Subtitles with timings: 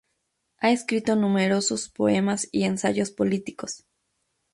[0.57, 3.85] Ha escrito numerosos poemas y ensayos políticos.